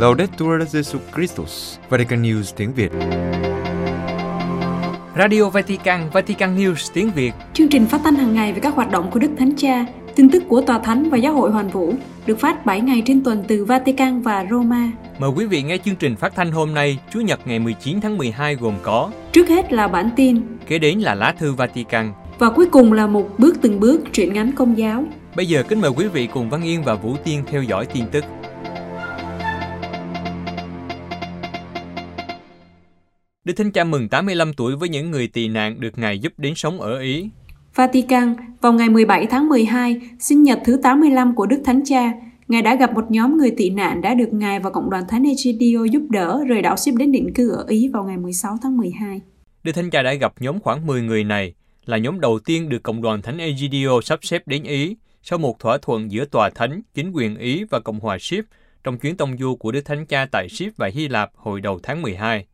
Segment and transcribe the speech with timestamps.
[0.00, 2.90] Laudetur Jesus Christus, Vatican News tiếng Việt.
[5.16, 7.32] Radio Vatican, Vatican News tiếng Việt.
[7.54, 10.30] Chương trình phát thanh hàng ngày về các hoạt động của Đức Thánh Cha, tin
[10.30, 11.94] tức của Tòa Thánh và Giáo hội Hoàn Vũ
[12.26, 14.90] được phát 7 ngày trên tuần từ Vatican và Roma.
[15.18, 18.18] Mời quý vị nghe chương trình phát thanh hôm nay, Chủ nhật ngày 19 tháng
[18.18, 22.12] 12 gồm có Trước hết là bản tin, Kế đến là lá thư Vatican.
[22.38, 25.04] và cuối cùng là một bước từng bước truyện ngắn công giáo.
[25.36, 28.04] Bây giờ kính mời quý vị cùng Văn Yên và Vũ Tiên theo dõi tin
[28.12, 28.24] tức.
[33.44, 36.54] Đức Thánh Cha mừng 85 tuổi với những người tị nạn được Ngài giúp đến
[36.54, 37.28] sống ở Ý.
[37.74, 42.12] Vatican, vào ngày 17 tháng 12, sinh nhật thứ 85 của Đức Thánh Cha,
[42.48, 45.24] Ngài đã gặp một nhóm người tị nạn đã được Ngài và Cộng đoàn Thánh
[45.24, 48.76] Egidio giúp đỡ rời đảo Ship đến định cư ở Ý vào ngày 16 tháng
[48.76, 49.20] 12.
[49.62, 51.54] Đức Thánh Cha đã gặp nhóm khoảng 10 người này,
[51.86, 55.58] là nhóm đầu tiên được Cộng đoàn Thánh Egidio sắp xếp đến Ý sau một
[55.58, 58.44] thỏa thuận giữa Tòa Thánh, chính quyền Ý và Cộng hòa Ship
[58.84, 61.80] trong chuyến tông du của Đức Thánh Cha tại Ship và Hy Lạp hồi đầu
[61.82, 62.46] tháng 12.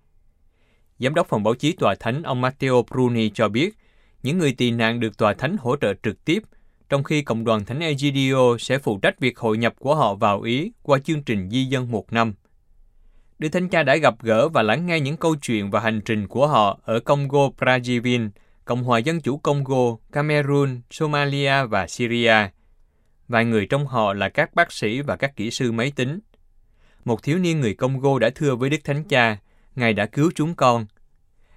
[0.99, 3.75] Giám đốc phòng báo chí Tòa Thánh ông Matteo Bruni cho biết,
[4.23, 6.43] những người tị nạn được Tòa Thánh hỗ trợ trực tiếp,
[6.89, 10.43] trong khi Cộng đoàn Thánh Egidio sẽ phụ trách việc hội nhập của họ vào
[10.43, 12.35] Ý qua chương trình di dân một năm.
[13.39, 16.29] Đức Thánh Cha đã gặp gỡ và lắng nghe những câu chuyện và hành trình
[16.29, 18.29] của họ ở Congo Brazzaville,
[18.65, 22.35] Cộng hòa Dân chủ Congo, Cameroon, Somalia và Syria.
[23.29, 26.19] Vài người trong họ là các bác sĩ và các kỹ sư máy tính.
[27.05, 29.39] Một thiếu niên người Congo đã thưa với Đức Thánh Cha,
[29.77, 30.87] Ngài đã cứu chúng con.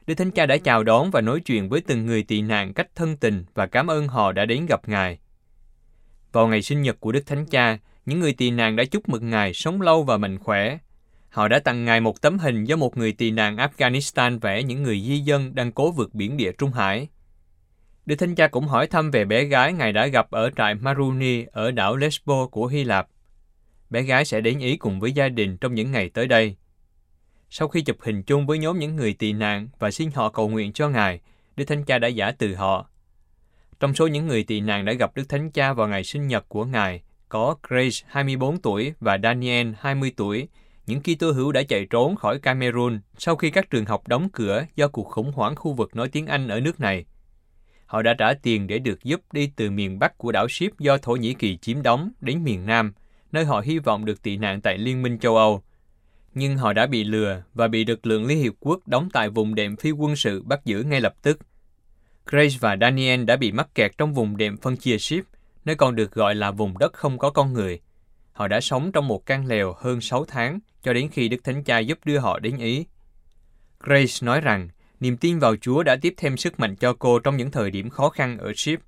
[0.08, 2.88] Đức Thánh Cha đã chào đón và nói chuyện với từng người tị nạn cách
[2.96, 5.20] thân tình và cảm ơn họ đã đến gặp Ngài.
[6.32, 9.30] Vào ngày sinh nhật của Đức Thánh Cha, những người tị nạn đã chúc mừng
[9.30, 10.78] Ngài sống lâu và mạnh khỏe.
[11.30, 14.84] Họ đã tặng Ngài một tấm hình do một người tị nạn Afghanistan vẽ những
[14.84, 17.08] người di dân đang cố vượt biển địa Trung Hải.
[18.06, 21.46] Đức Thánh Cha cũng hỏi thăm về bé gái Ngài đã gặp ở trại Maruni
[21.52, 23.08] ở đảo Lesbo của Hy Lạp.
[23.90, 26.56] Bé gái sẽ đến Ý cùng với gia đình trong những ngày tới đây.
[27.50, 30.50] Sau khi chụp hình chung với nhóm những người tị nạn và xin họ cầu
[30.50, 31.20] nguyện cho Ngài,
[31.56, 32.90] Đức Thánh Cha đã giả từ họ.
[33.80, 36.50] Trong số những người tị nạn đã gặp Đức Thánh Cha vào ngày sinh nhật
[36.50, 40.48] của Ngài, có Grace 24 tuổi và Daniel 20 tuổi,
[40.86, 44.66] những Kitô hữu đã chạy trốn khỏi Cameroon sau khi các trường học đóng cửa
[44.76, 47.06] do cuộc khủng hoảng khu vực nói tiếng Anh ở nước này.
[47.86, 50.98] Họ đã trả tiền để được giúp đi từ miền Bắc của đảo Ship do
[50.98, 52.94] Thổ Nhĩ Kỳ chiếm đóng đến miền Nam,
[53.32, 55.64] nơi họ hy vọng được tị nạn tại Liên minh châu Âu.
[56.34, 59.56] Nhưng họ đã bị lừa và bị lực lượng Liên Hiệp Quốc đóng tại vùng
[59.56, 61.40] đệm phi quân sự bắt giữ ngay lập tức.
[62.26, 65.26] Grace và Daniel đã bị mắc kẹt trong vùng đệm phân chia Ship,
[65.66, 67.80] nơi còn được gọi là vùng đất không có con người.
[68.32, 71.64] Họ đã sống trong một căn lều hơn 6 tháng cho đến khi Đức Thánh
[71.64, 72.86] Cha giúp đưa họ đến Ý.
[73.80, 74.70] Grace nói rằng
[75.00, 77.90] niềm tin vào Chúa đã tiếp thêm sức mạnh cho cô trong những thời điểm
[77.90, 78.80] khó khăn ở Ship.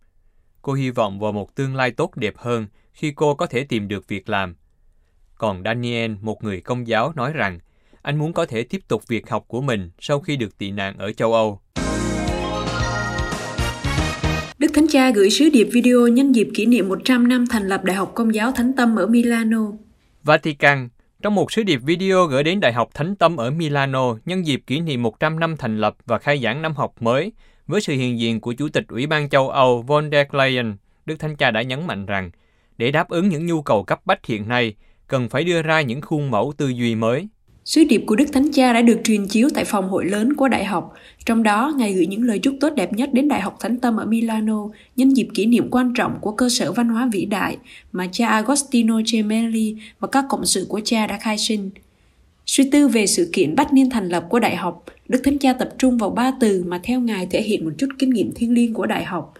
[0.62, 3.88] Cô hy vọng vào một tương lai tốt đẹp hơn khi cô có thể tìm
[3.88, 4.56] được việc làm.
[5.41, 7.59] Còn Daniel, một người công giáo, nói rằng
[8.02, 10.97] anh muốn có thể tiếp tục việc học của mình sau khi được tị nạn
[10.97, 11.59] ở châu Âu.
[14.59, 17.84] Đức Thánh Cha gửi sứ điệp video nhân dịp kỷ niệm 100 năm thành lập
[17.84, 19.72] Đại học Công giáo Thánh Tâm ở Milano.
[20.24, 20.90] Vatican,
[21.22, 24.62] trong một sứ điệp video gửi đến Đại học Thánh Tâm ở Milano nhân dịp
[24.68, 27.31] kỷ niệm 100 năm thành lập và khai giảng năm học mới,
[27.68, 30.75] với sự hiện diện của Chủ tịch Ủy ban châu Âu von der Leyen,
[31.06, 32.31] Đức Thánh Cha đã nhấn mạnh rằng,
[32.78, 34.75] để đáp ứng những nhu cầu cấp bách hiện nay,
[35.12, 37.28] cần phải đưa ra những khuôn mẫu tư duy mới.
[37.66, 40.48] Sứ điệp của Đức Thánh Cha đã được truyền chiếu tại phòng hội lớn của
[40.48, 40.94] đại học.
[41.26, 43.98] Trong đó, Ngài gửi những lời chúc tốt đẹp nhất đến Đại học Thánh Tâm
[43.98, 47.58] ở Milano nhân dịp kỷ niệm quan trọng của cơ sở văn hóa vĩ đại
[47.92, 51.70] mà cha Agostino Gemelli và các cộng sự của cha đã khai sinh.
[52.46, 55.54] Suy tư về sự kiện bắt niên thành lập của đại học, Đức Thánh Cha
[55.54, 58.54] tập trung vào ba từ mà theo Ngài thể hiện một chút kinh nghiệm thiêng
[58.54, 59.34] liêng của đại học.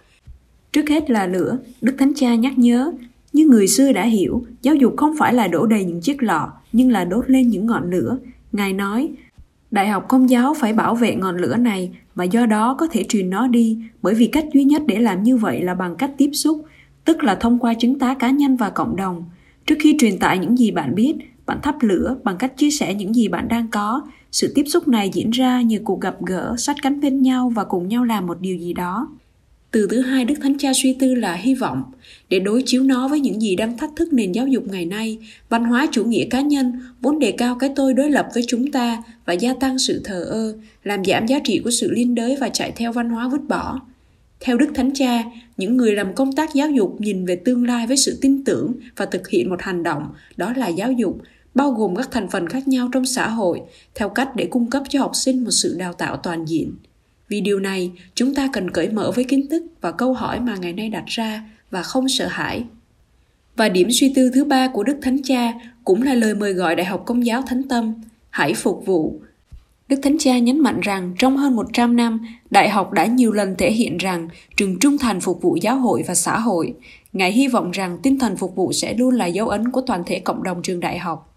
[0.72, 2.92] Trước hết là lửa, Đức Thánh Cha nhắc nhớ,
[3.32, 6.52] như người xưa đã hiểu, giáo dục không phải là đổ đầy những chiếc lọ,
[6.72, 8.18] nhưng là đốt lên những ngọn lửa.
[8.52, 9.10] Ngài nói,
[9.72, 13.04] Đại học Công giáo phải bảo vệ ngọn lửa này và do đó có thể
[13.08, 16.10] truyền nó đi, bởi vì cách duy nhất để làm như vậy là bằng cách
[16.18, 16.64] tiếp xúc,
[17.04, 19.24] tức là thông qua chứng tá cá nhân và cộng đồng.
[19.66, 21.14] Trước khi truyền tải những gì bạn biết,
[21.46, 24.02] bạn thắp lửa bằng cách chia sẻ những gì bạn đang có.
[24.32, 27.64] Sự tiếp xúc này diễn ra như cuộc gặp gỡ, sát cánh bên nhau và
[27.64, 29.08] cùng nhau làm một điều gì đó.
[29.72, 31.82] Từ thứ hai Đức Thánh Cha suy tư là hy vọng.
[32.28, 35.18] Để đối chiếu nó với những gì đang thách thức nền giáo dục ngày nay,
[35.48, 38.72] văn hóa chủ nghĩa cá nhân vốn đề cao cái tôi đối lập với chúng
[38.72, 40.54] ta và gia tăng sự thờ ơ,
[40.84, 43.80] làm giảm giá trị của sự liên đới và chạy theo văn hóa vứt bỏ.
[44.40, 45.24] Theo Đức Thánh Cha,
[45.56, 48.72] những người làm công tác giáo dục nhìn về tương lai với sự tin tưởng
[48.96, 51.18] và thực hiện một hành động, đó là giáo dục,
[51.54, 53.60] bao gồm các thành phần khác nhau trong xã hội,
[53.94, 56.72] theo cách để cung cấp cho học sinh một sự đào tạo toàn diện.
[57.32, 60.56] Vì điều này, chúng ta cần cởi mở với kiến thức và câu hỏi mà
[60.60, 62.64] ngày nay đặt ra và không sợ hãi.
[63.56, 65.52] Và điểm suy tư thứ ba của Đức Thánh Cha
[65.84, 67.94] cũng là lời mời gọi Đại học Công giáo Thánh Tâm,
[68.30, 69.20] hãy phục vụ.
[69.88, 72.20] Đức Thánh Cha nhấn mạnh rằng trong hơn 100 năm,
[72.50, 76.04] Đại học đã nhiều lần thể hiện rằng trường trung thành phục vụ giáo hội
[76.08, 76.74] và xã hội.
[77.12, 80.02] Ngài hy vọng rằng tinh thần phục vụ sẽ luôn là dấu ấn của toàn
[80.06, 81.31] thể cộng đồng trường đại học.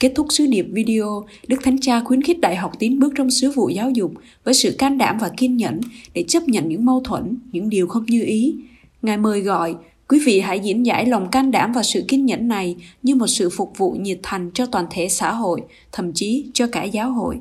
[0.00, 3.30] Kết thúc sứ điệp video, Đức Thánh Cha khuyến khích đại học tiến bước trong
[3.30, 4.12] sứ vụ giáo dục
[4.44, 5.80] với sự can đảm và kiên nhẫn
[6.14, 8.56] để chấp nhận những mâu thuẫn, những điều không như ý.
[9.02, 9.74] Ngài mời gọi,
[10.08, 13.26] quý vị hãy diễn giải lòng can đảm và sự kiên nhẫn này như một
[13.26, 15.60] sự phục vụ nhiệt thành cho toàn thể xã hội,
[15.92, 17.38] thậm chí cho cả giáo hội.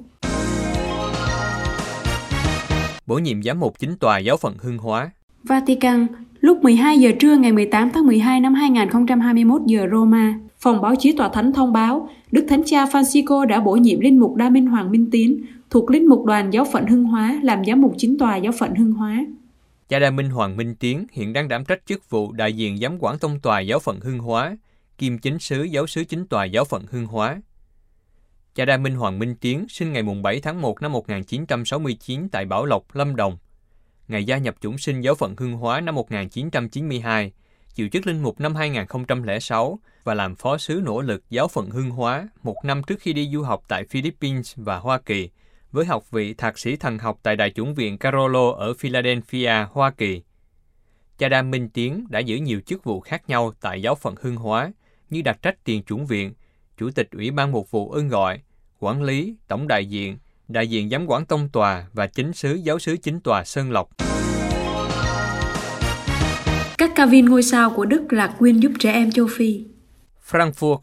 [3.08, 5.12] Bổ nhiệm giám mục chính tòa giáo phận Hưng Hóa
[5.44, 6.08] Vatican,
[6.40, 11.12] lúc 12 giờ trưa ngày 18 tháng 12 năm 2021 giờ Roma, phòng báo chí
[11.18, 14.68] tòa thánh thông báo Đức Thánh Cha Francisco đã bổ nhiệm Linh mục Đa Minh
[14.68, 18.18] Hoàng Minh Tiến thuộc Linh mục đoàn giáo phận Hưng Hóa làm giám mục chính
[18.18, 19.26] tòa giáo phận Hưng Hóa.
[19.90, 22.98] Cha Đa Minh Hoàng Minh Tiến hiện đang đảm trách chức vụ đại diện giám
[23.00, 24.58] quản tông tòa giáo phận Hưng Hóa,
[24.98, 27.42] kim chính sứ giáo sứ chính tòa giáo phận Hưng Hóa.
[28.56, 32.66] Cha Đa Minh Hoàng Minh Tiến sinh ngày 7 tháng 1 năm 1969 tại Bảo
[32.66, 33.38] Lộc, Lâm Đồng.
[34.08, 37.32] Ngày gia nhập chủng sinh giáo phận Hưng Hóa năm 1992,
[37.74, 41.90] chịu chức linh mục năm 2006 và làm phó sứ nỗ lực giáo phận Hưng
[41.90, 45.30] Hóa một năm trước khi đi du học tại Philippines và Hoa Kỳ,
[45.72, 49.92] với học vị thạc sĩ thần học tại Đại chủng viện Carolo ở Philadelphia, Hoa
[49.92, 50.22] Kỳ.
[51.18, 54.36] Cha Đam Minh Tiến đã giữ nhiều chức vụ khác nhau tại giáo phận Hưng
[54.36, 54.72] Hóa,
[55.10, 56.34] như đặc trách tiền chủng viện,
[56.78, 58.42] chủ tịch Ủy ban một vụ ơn gọi,
[58.80, 60.18] quản lý, tổng đại diện,
[60.48, 63.90] đại diện giám quản tông tòa và chính sứ giáo sứ chính tòa Sơn Lộc.
[66.78, 69.64] Các ca viên ngôi sao của Đức là quyên giúp trẻ em châu Phi.
[70.32, 70.78] Frankfurt,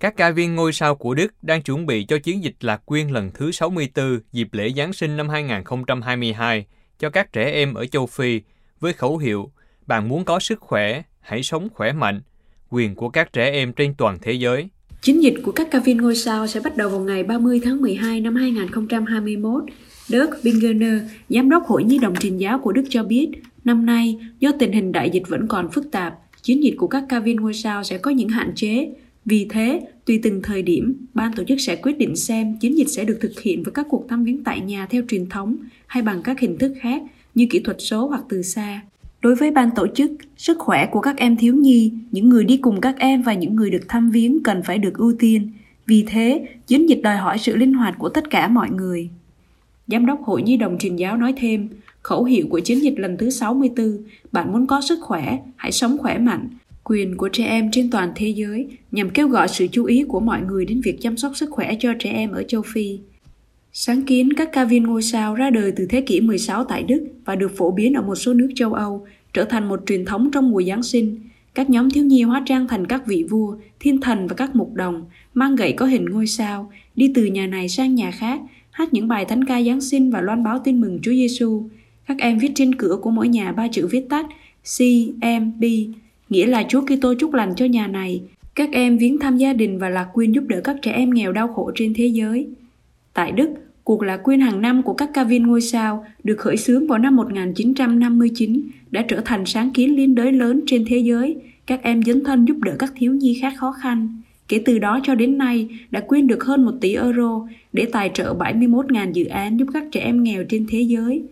[0.00, 3.08] các ca viên ngôi sao của Đức đang chuẩn bị cho chiến dịch lạc quyên
[3.08, 6.66] lần thứ 64 dịp lễ Giáng sinh năm 2022
[6.98, 8.40] cho các trẻ em ở châu Phi
[8.80, 9.50] với khẩu hiệu
[9.86, 12.20] Bạn muốn có sức khỏe, hãy sống khỏe mạnh,
[12.70, 14.68] quyền của các trẻ em trên toàn thế giới.
[15.02, 17.80] Chiến dịch của các ca viên ngôi sao sẽ bắt đầu vào ngày 30 tháng
[17.80, 19.62] 12 năm 2021.
[20.06, 23.30] Dirk Bingener, giám đốc Hội Nhi đồng truyền giáo của Đức cho biết,
[23.64, 27.04] năm nay, do tình hình đại dịch vẫn còn phức tạp, chiến dịch của các
[27.08, 28.90] ca viên ngôi sao sẽ có những hạn chế.
[29.24, 32.88] Vì thế, tùy từng thời điểm, ban tổ chức sẽ quyết định xem chiến dịch
[32.88, 35.56] sẽ được thực hiện với các cuộc thăm viếng tại nhà theo truyền thống
[35.86, 37.02] hay bằng các hình thức khác
[37.34, 38.82] như kỹ thuật số hoặc từ xa.
[39.20, 42.56] Đối với ban tổ chức, sức khỏe của các em thiếu nhi, những người đi
[42.56, 45.50] cùng các em và những người được thăm viếng cần phải được ưu tiên.
[45.86, 49.08] Vì thế, chiến dịch đòi hỏi sự linh hoạt của tất cả mọi người.
[49.86, 51.68] Giám đốc Hội Nhi đồng truyền giáo nói thêm,
[52.02, 53.98] khẩu hiệu của chiến dịch lần thứ 64,
[54.32, 56.48] bạn muốn có sức khỏe, hãy sống khỏe mạnh,
[56.84, 60.20] quyền của trẻ em trên toàn thế giới nhằm kêu gọi sự chú ý của
[60.20, 62.98] mọi người đến việc chăm sóc sức khỏe cho trẻ em ở châu Phi.
[63.72, 67.06] Sáng kiến các ca viên ngôi sao ra đời từ thế kỷ 16 tại Đức
[67.24, 70.30] và được phổ biến ở một số nước châu Âu, trở thành một truyền thống
[70.30, 71.20] trong mùa Giáng sinh.
[71.54, 74.74] Các nhóm thiếu nhi hóa trang thành các vị vua, thiên thần và các mục
[74.74, 75.04] đồng,
[75.34, 78.40] mang gậy có hình ngôi sao, đi từ nhà này sang nhà khác,
[78.70, 81.68] hát những bài thánh ca Giáng sinh và loan báo tin mừng Chúa Giêsu.
[82.12, 84.26] Các em viết trên cửa của mỗi nhà ba chữ viết tắt
[84.78, 84.80] C,
[85.20, 85.64] M, B,
[86.28, 88.22] nghĩa là Chúa Kitô chúc lành cho nhà này.
[88.54, 91.32] Các em viếng thăm gia đình và lạc quyên giúp đỡ các trẻ em nghèo
[91.32, 92.46] đau khổ trên thế giới.
[93.14, 93.50] Tại Đức,
[93.84, 96.98] cuộc lạc quyên hàng năm của các ca viên ngôi sao được khởi xướng vào
[96.98, 101.36] năm 1959 đã trở thành sáng kiến liên đới lớn trên thế giới.
[101.66, 104.20] Các em dấn thân giúp đỡ các thiếu nhi khác khó khăn.
[104.48, 108.10] Kể từ đó cho đến nay đã quyên được hơn 1 tỷ euro để tài
[108.14, 111.22] trợ 71.000 dự án giúp các trẻ em nghèo trên thế giới.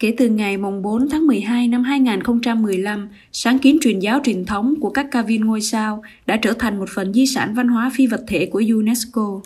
[0.00, 4.90] Kể từ ngày 4 tháng 12 năm 2015, sáng kiến truyền giáo truyền thống của
[4.90, 8.06] các ca viên ngôi sao đã trở thành một phần di sản văn hóa phi
[8.06, 9.40] vật thể của UNESCO.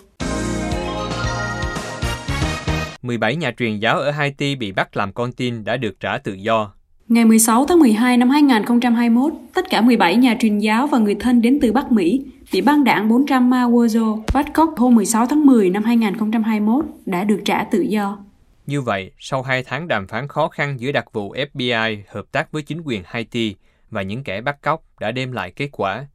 [3.01, 6.33] 17 nhà truyền giáo ở Haiti bị bắt làm con tin đã được trả tự
[6.33, 6.73] do.
[7.07, 11.41] Ngày 16 tháng 12 năm 2021, tất cả 17 nhà truyền giáo và người thân
[11.41, 15.69] đến từ Bắc Mỹ bị băng đảng 400 Mawozo bắt cóc hôm 16 tháng 10
[15.69, 18.17] năm 2021 đã được trả tự do.
[18.65, 22.51] Như vậy, sau hai tháng đàm phán khó khăn giữa đặc vụ FBI hợp tác
[22.51, 23.55] với chính quyền Haiti
[23.89, 26.07] và những kẻ bắt cóc đã đem lại kết quả.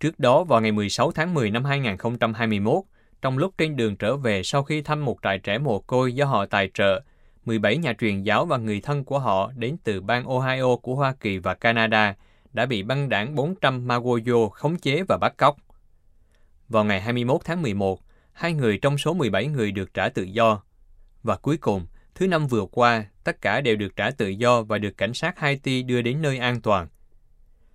[0.00, 2.82] Trước đó, vào ngày 16 tháng 10 năm 2021,
[3.22, 6.24] trong lúc trên đường trở về sau khi thăm một trại trẻ mồ côi do
[6.24, 7.02] họ tài trợ,
[7.44, 11.14] 17 nhà truyền giáo và người thân của họ đến từ bang Ohio của Hoa
[11.20, 12.14] Kỳ và Canada
[12.52, 15.56] đã bị băng đảng 400 Magoyo khống chế và bắt cóc.
[16.68, 18.00] Vào ngày 21 tháng 11,
[18.32, 20.62] hai người trong số 17 người được trả tự do.
[21.28, 24.78] Và cuối cùng, thứ năm vừa qua, tất cả đều được trả tự do và
[24.78, 26.88] được cảnh sát Haiti đưa đến nơi an toàn.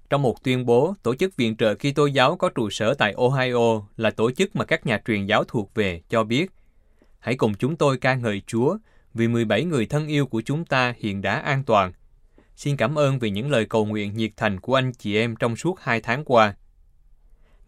[0.09, 3.81] Trong một tuyên bố, Tổ chức Viện trợ Kitô giáo có trụ sở tại Ohio
[3.97, 6.51] là tổ chức mà các nhà truyền giáo thuộc về cho biết
[7.19, 8.77] Hãy cùng chúng tôi ca ngợi Chúa
[9.13, 11.91] vì 17 người thân yêu của chúng ta hiện đã an toàn.
[12.55, 15.55] Xin cảm ơn vì những lời cầu nguyện nhiệt thành của anh chị em trong
[15.55, 16.55] suốt hai tháng qua.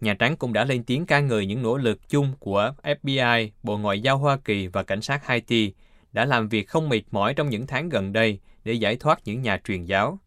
[0.02, 3.78] Nhà Trắng cũng đã lên tiếng ca ngợi những nỗ lực chung của FBI, Bộ
[3.78, 5.74] Ngoại giao Hoa Kỳ và Cảnh sát Haiti
[6.12, 9.42] đã làm việc không mệt mỏi trong những tháng gần đây để giải thoát những
[9.42, 10.20] nhà truyền giáo.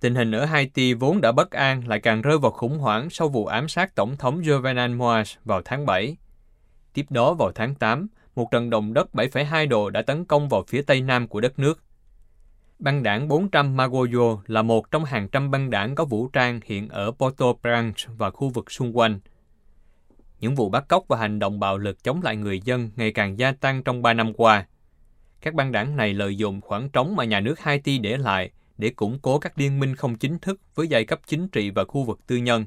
[0.00, 3.28] Tình hình ở Haiti vốn đã bất an lại càng rơi vào khủng hoảng sau
[3.28, 6.16] vụ ám sát Tổng thống Jovenel Moise vào tháng 7.
[6.92, 10.64] Tiếp đó vào tháng 8, một trận động đất 7,2 độ đã tấn công vào
[10.68, 11.82] phía tây nam của đất nước.
[12.78, 16.88] Băng đảng 400 Magoyo là một trong hàng trăm băng đảng có vũ trang hiện
[16.88, 19.20] ở Port-au-Prince và khu vực xung quanh.
[20.40, 23.38] Những vụ bắt cóc và hành động bạo lực chống lại người dân ngày càng
[23.38, 24.66] gia tăng trong 3 năm qua.
[25.40, 28.90] Các băng đảng này lợi dụng khoảng trống mà nhà nước Haiti để lại để
[28.90, 32.04] củng cố các liên minh không chính thức với giai cấp chính trị và khu
[32.04, 32.66] vực tư nhân.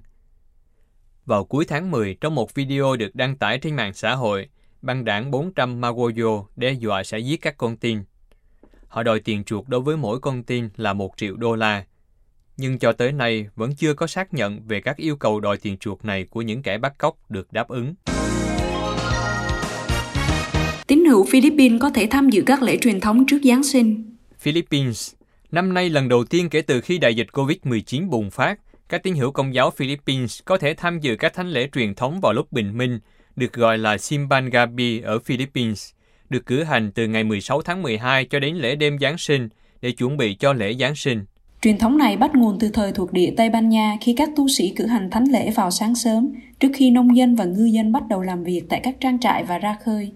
[1.25, 4.49] Vào cuối tháng 10, trong một video được đăng tải trên mạng xã hội,
[4.81, 8.03] băng đảng 400 Magoyo đe dọa sẽ giết các con tin.
[8.91, 11.85] Họ đòi tiền chuộc đối với mỗi con tin là 1 triệu đô la.
[12.57, 15.77] Nhưng cho tới nay vẫn chưa có xác nhận về các yêu cầu đòi tiền
[15.77, 17.93] chuộc này của những kẻ bắt cóc được đáp ứng.
[20.87, 24.15] Tín hữu Philippines có thể tham dự các lễ truyền thống trước Giáng sinh.
[24.39, 25.13] Philippines
[25.51, 29.15] Năm nay lần đầu tiên kể từ khi đại dịch COVID-19 bùng phát, các tín
[29.15, 32.51] hữu công giáo Philippines có thể tham dự các thánh lễ truyền thống vào lúc
[32.51, 32.99] bình minh,
[33.35, 35.89] được gọi là Simban Gabi ở Philippines,
[36.31, 39.49] được cử hành từ ngày 16 tháng 12 cho đến lễ đêm Giáng sinh
[39.81, 41.25] để chuẩn bị cho lễ Giáng sinh.
[41.61, 44.47] Truyền thống này bắt nguồn từ thời thuộc địa Tây Ban Nha khi các tu
[44.47, 47.91] sĩ cử hành thánh lễ vào sáng sớm, trước khi nông dân và ngư dân
[47.91, 50.11] bắt đầu làm việc tại các trang trại và ra khơi.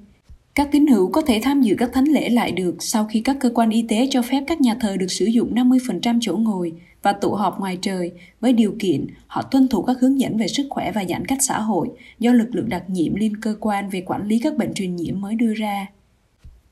[0.56, 3.38] Các tín hữu có thể tham dự các thánh lễ lại được sau khi các
[3.40, 6.74] cơ quan y tế cho phép các nhà thờ được sử dụng 50% chỗ ngồi
[7.02, 10.48] và tụ họp ngoài trời với điều kiện họ tuân thủ các hướng dẫn về
[10.48, 13.90] sức khỏe và giãn cách xã hội do lực lượng đặc nhiệm liên cơ quan
[13.90, 15.88] về quản lý các bệnh truyền nhiễm mới đưa ra.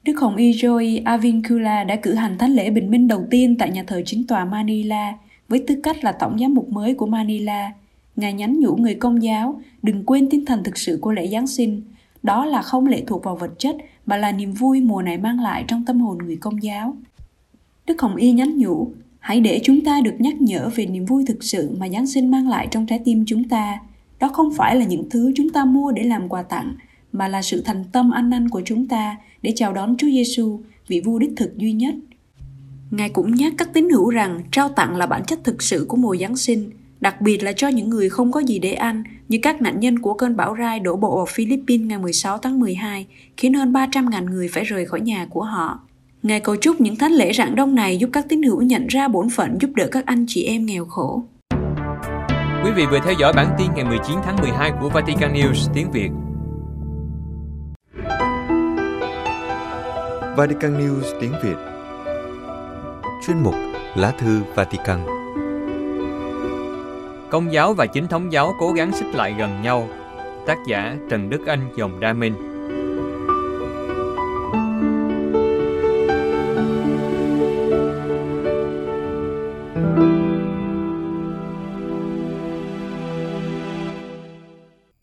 [0.04, 3.72] Đức Hồng Y Joy Avincula đã cử hành thánh lễ bình minh đầu tiên tại
[3.72, 5.14] nhà thờ chính tòa Manila
[5.50, 7.72] với tư cách là tổng giám mục mới của Manila.
[8.16, 11.48] Ngài nhắn nhủ người công giáo đừng quên tinh thần thực sự của lễ Giáng
[11.48, 11.82] sinh,
[12.24, 15.40] đó là không lệ thuộc vào vật chất mà là niềm vui mùa này mang
[15.40, 16.96] lại trong tâm hồn người công giáo.
[17.86, 18.88] Đức Hồng Y nhắn nhủ,
[19.20, 22.32] hãy để chúng ta được nhắc nhở về niềm vui thực sự mà Giáng sinh
[22.32, 23.80] mang lại trong trái tim chúng ta.
[24.20, 26.76] Đó không phải là những thứ chúng ta mua để làm quà tặng,
[27.14, 30.62] mà là sự thành tâm ăn năn của chúng ta để chào đón Chúa Giêsu,
[30.88, 31.96] vị vua đích thực duy nhất.
[32.92, 35.98] Ngài cũng nhắc các tín hữu rằng trao tặng là bản chất thực sự của
[35.98, 39.40] mùa Giáng sinh, đặc biệt là cho những người không có gì để ăn, như
[39.42, 43.06] các nạn nhân của cơn bão Rai đổ bộ vào Philippines ngày 16 tháng 12,
[43.38, 45.80] khiến hơn 300.000 người phải rời khỏi nhà của họ.
[46.24, 49.08] Ngài cầu chúc những thánh lễ rạng đông này giúp các tín hữu nhận ra
[49.08, 51.24] bổn phận giúp đỡ các anh chị em nghèo khổ.
[52.66, 55.92] Quý vị vừa theo dõi bản tin ngày 19 tháng 12 của Vatican News tiếng
[55.92, 56.10] Việt.
[60.38, 61.56] Vatican News tiếng Việt.
[63.28, 63.54] Chuyên mục
[63.96, 65.00] Lá thư Vatican.
[67.30, 69.88] Công giáo và chính thống giáo cố gắng xích lại gần nhau.
[70.46, 72.34] Tác giả Trần Đức Anh dòng Đa Minh.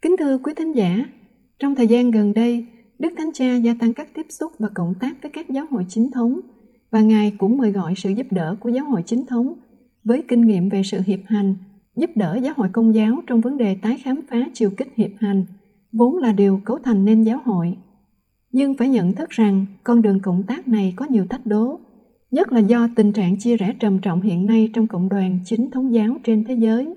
[0.02, 0.96] Kính thưa quý thính giả,
[1.58, 2.66] trong thời gian gần đây,
[3.00, 5.86] Đức Thánh Cha gia tăng các tiếp xúc và cộng tác với các giáo hội
[5.88, 6.40] chính thống
[6.90, 9.54] và Ngài cũng mời gọi sự giúp đỡ của giáo hội chính thống
[10.04, 11.54] với kinh nghiệm về sự hiệp hành,
[11.96, 15.10] giúp đỡ giáo hội công giáo trong vấn đề tái khám phá chiều kích hiệp
[15.20, 15.44] hành,
[15.92, 17.76] vốn là điều cấu thành nên giáo hội.
[18.52, 21.80] Nhưng phải nhận thức rằng con đường cộng tác này có nhiều thách đố,
[22.30, 25.70] nhất là do tình trạng chia rẽ trầm trọng hiện nay trong cộng đoàn chính
[25.70, 26.94] thống giáo trên thế giới.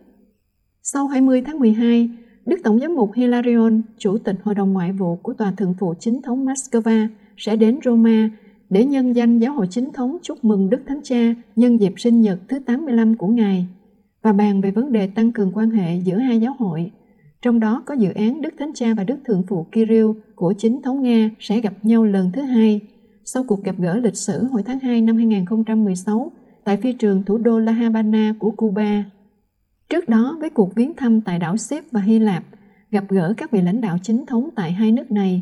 [0.81, 2.10] Sau 20 tháng 12,
[2.46, 5.94] Đức Tổng giám mục Hilarion, Chủ tịch Hội đồng Ngoại vụ của Tòa Thượng phụ
[6.00, 7.08] Chính thống Moscow,
[7.38, 8.30] sẽ đến Roma
[8.70, 12.22] để nhân danh giáo hội chính thống chúc mừng Đức Thánh Cha nhân dịp sinh
[12.22, 13.68] nhật thứ 85 của Ngài
[14.22, 16.92] và bàn về vấn đề tăng cường quan hệ giữa hai giáo hội.
[17.42, 20.82] Trong đó có dự án Đức Thánh Cha và Đức Thượng phụ Kirill của chính
[20.82, 22.82] thống Nga sẽ gặp nhau lần thứ hai
[23.26, 26.32] sau cuộc gặp gỡ lịch sử hồi tháng 2 năm 2016
[26.64, 29.04] tại phi trường thủ đô La Habana của Cuba.
[29.90, 32.44] Trước đó, với cuộc viếng thăm tại đảo Sip và Hy Lạp,
[32.92, 35.42] gặp gỡ các vị lãnh đạo chính thống tại hai nước này,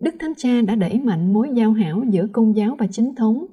[0.00, 3.46] Đức Thánh Cha đã đẩy mạnh mối giao hảo giữa công giáo và chính thống.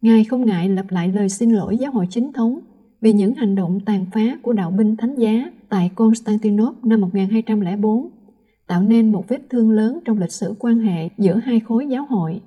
[0.00, 2.60] Ngài không ngại lặp lại lời xin lỗi giáo hội chính thống
[3.00, 8.10] vì những hành động tàn phá của đạo binh thánh giá tại Constantinople năm 1204,
[8.66, 12.06] tạo nên một vết thương lớn trong lịch sử quan hệ giữa hai khối giáo
[12.08, 12.40] hội.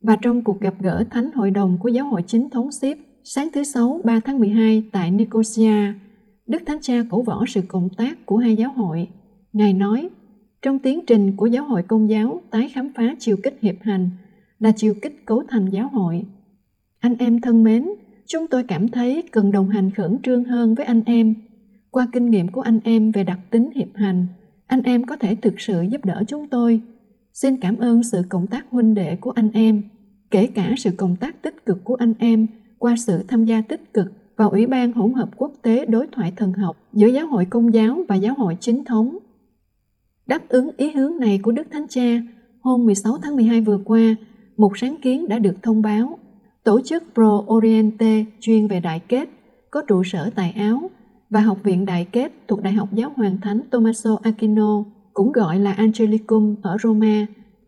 [0.00, 3.48] Và trong cuộc gặp gỡ Thánh Hội đồng của Giáo hội Chính thống Sip sáng
[3.52, 5.92] thứ Sáu 3 tháng 12 tại Nicosia,
[6.46, 9.08] Đức Thánh Cha cổ võ sự cộng tác của hai giáo hội.
[9.52, 10.08] Ngài nói,
[10.62, 14.10] trong tiến trình của giáo hội công giáo tái khám phá chiều kích hiệp hành
[14.58, 16.24] là chiều kích cấu thành giáo hội.
[16.98, 17.88] Anh em thân mến,
[18.26, 21.34] chúng tôi cảm thấy cần đồng hành khẩn trương hơn với anh em.
[21.90, 24.26] Qua kinh nghiệm của anh em về đặc tính hiệp hành,
[24.66, 26.80] anh em có thể thực sự giúp đỡ chúng tôi.
[27.32, 29.82] Xin cảm ơn sự cộng tác huynh đệ của anh em,
[30.30, 32.46] kể cả sự cộng tác tích cực của anh em
[32.78, 36.32] qua sự tham gia tích cực và Ủy ban hỗn hợp quốc tế đối thoại
[36.36, 39.18] thần học giữa Giáo hội Công giáo và Giáo hội Chính thống.
[40.26, 42.22] Đáp ứng ý hướng này của Đức Thánh Cha,
[42.60, 44.14] hôm 16 tháng 12 vừa qua,
[44.56, 46.18] một sáng kiến đã được thông báo.
[46.64, 49.28] Tổ chức Pro Oriente chuyên về đại kết
[49.70, 50.90] có trụ sở tại Áo
[51.30, 55.58] và Học viện Đại kết thuộc Đại học Giáo hoàng Thánh Tommaso Aquino, cũng gọi
[55.58, 57.26] là Angelicum ở Roma,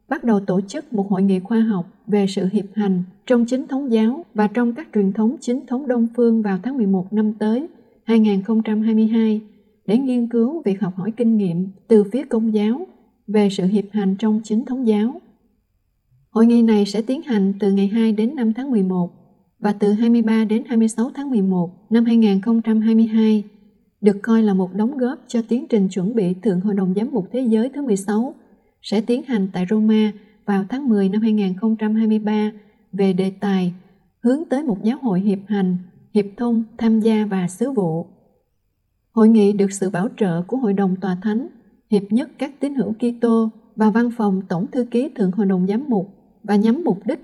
[0.08, 3.66] bắt đầu tổ chức một hội nghị khoa học về sự hiệp hành trong chính
[3.66, 7.32] thống giáo và trong các truyền thống chính thống Đông phương vào tháng 11 năm
[7.32, 7.68] tới
[8.04, 9.40] 2022
[9.86, 12.86] để nghiên cứu việc học hỏi kinh nghiệm từ phía công giáo
[13.26, 15.20] về sự hiệp hành trong chính thống giáo.
[16.30, 19.10] Hội nghị này sẽ tiến hành từ ngày 2 đến 5 tháng 11
[19.58, 23.44] và từ 23 đến 26 tháng 11 năm 2022
[24.00, 27.08] được coi là một đóng góp cho tiến trình chuẩn bị Thượng Hội đồng Giám
[27.12, 28.34] mục Thế giới thứ 16
[28.82, 30.12] sẽ tiến hành tại Roma
[30.46, 32.52] vào tháng 10 năm 2023
[32.92, 33.74] về đề tài
[34.20, 35.76] hướng tới một giáo hội hiệp hành,
[36.14, 38.06] hiệp thông, tham gia và sứ vụ.
[39.12, 41.48] Hội nghị được sự bảo trợ của Hội đồng Tòa Thánh,
[41.90, 45.66] Hiệp nhất các tín hữu Kitô và Văn phòng Tổng thư ký Thượng Hội đồng
[45.66, 47.20] Giám mục và nhắm mục đích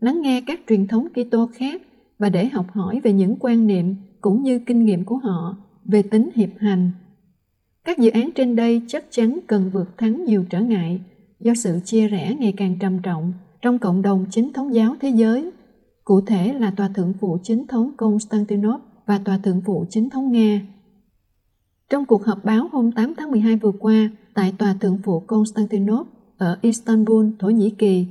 [0.00, 1.82] lắng nghe các truyền thống Kitô khác
[2.18, 6.02] và để học hỏi về những quan niệm cũng như kinh nghiệm của họ về
[6.02, 6.90] tính hiệp hành.
[7.86, 11.00] Các dự án trên đây chắc chắn cần vượt thắng nhiều trở ngại
[11.40, 15.08] do sự chia rẽ ngày càng trầm trọng trong cộng đồng chính thống giáo thế
[15.08, 15.50] giới,
[16.04, 20.32] cụ thể là Tòa Thượng phụ Chính thống Constantinople và Tòa Thượng phụ Chính thống
[20.32, 20.60] Nga.
[21.90, 26.12] Trong cuộc họp báo hôm 8 tháng 12 vừa qua tại Tòa Thượng phụ Constantinople
[26.38, 28.06] ở Istanbul, Thổ Nhĩ Kỳ,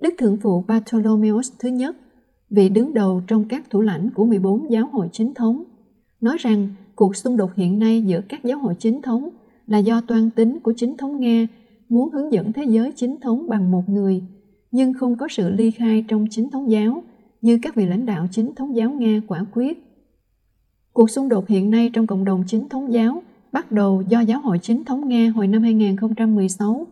[0.00, 1.96] Đức Thượng phụ Bartholomeus thứ nhất,
[2.50, 5.64] vị đứng đầu trong các thủ lãnh của 14 giáo hội chính thống,
[6.20, 9.28] nói rằng cuộc xung đột hiện nay giữa các giáo hội chính thống
[9.66, 11.46] là do toan tính của chính thống Nga
[11.88, 14.22] muốn hướng dẫn thế giới chính thống bằng một người,
[14.70, 17.02] nhưng không có sự ly khai trong chính thống giáo
[17.42, 19.82] như các vị lãnh đạo chính thống giáo Nga quả quyết.
[20.92, 24.40] Cuộc xung đột hiện nay trong cộng đồng chính thống giáo bắt đầu do giáo
[24.40, 26.86] hội chính thống Nga hồi năm 2016.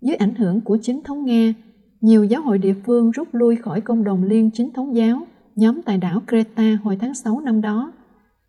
[0.00, 1.52] Dưới ảnh hưởng của chính thống Nga,
[2.00, 5.82] nhiều giáo hội địa phương rút lui khỏi cộng đồng liên chính thống giáo nhóm
[5.82, 7.92] tại đảo Creta hồi tháng 6 năm đó.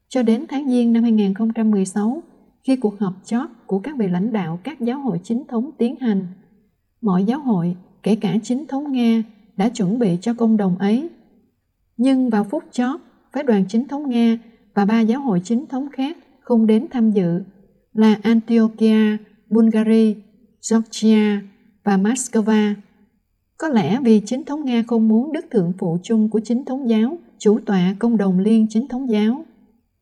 [0.09, 2.23] Cho đến tháng Giêng năm 2016,
[2.63, 5.95] khi cuộc họp chót của các vị lãnh đạo các giáo hội chính thống tiến
[5.99, 6.27] hành,
[7.01, 9.23] mọi giáo hội, kể cả chính thống Nga,
[9.57, 11.09] đã chuẩn bị cho công đồng ấy.
[11.97, 12.99] Nhưng vào phút chót,
[13.33, 14.37] phái đoàn chính thống Nga
[14.73, 17.41] và ba giáo hội chính thống khác không đến tham dự
[17.93, 19.17] là Antiochia,
[19.49, 20.13] Bulgaria,
[20.71, 21.41] Georgia
[21.83, 22.73] và Moscow.
[23.57, 26.89] Có lẽ vì chính thống Nga không muốn Đức Thượng Phụ chung của chính thống
[26.89, 29.45] giáo chủ tọa công đồng liên chính thống giáo.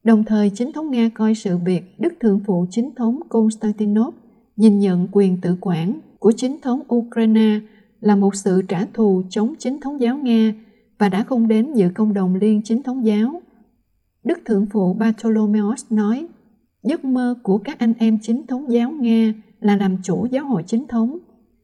[0.08, 4.20] Đồng thời chính thống Nga coi sự việc Đức Thượng Phụ chính thống Constantinople
[4.56, 7.60] nhìn nhận quyền tự quản của chính thống Ukraine
[8.00, 10.54] là một sự trả thù chống chính thống giáo Nga
[10.98, 13.41] và đã không đến dự công đồng liên chính thống giáo.
[14.24, 16.28] Đức Thượng Phụ Bartholomeus nói,
[16.84, 20.63] giấc mơ của các anh em chính thống giáo Nga là làm chủ giáo hội
[20.67, 21.17] chính thống,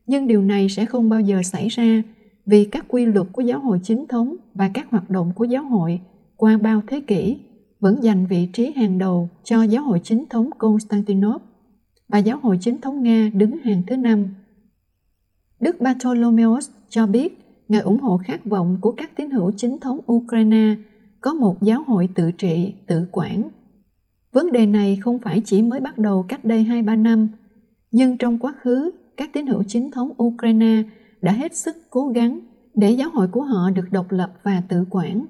[0.08, 2.04] nhưng điều này sẽ không bao giờ xảy ra
[2.46, 5.64] vì các quy luật của giáo hội chính thống và các hoạt động của giáo
[5.64, 6.00] hội
[6.36, 7.38] qua bao thế kỷ
[7.84, 11.48] vẫn dành vị trí hàng đầu cho giáo hội chính thống Constantinople
[12.08, 14.26] và giáo hội chính thống Nga đứng hàng thứ năm.
[15.60, 20.00] Đức Bartholomeus cho biết Ngài ủng hộ khát vọng của các tín hữu chính thống
[20.12, 20.76] Ukraine
[21.22, 23.50] có một giáo hội tự trị, tự quản.
[24.32, 27.28] Vấn đề này không phải chỉ mới bắt đầu cách đây 2-3 năm,
[27.92, 30.84] nhưng trong quá khứ, các tín hữu chính thống Ukraine
[31.22, 32.40] đã hết sức cố gắng
[32.76, 35.26] để giáo hội của họ được độc lập và tự quản.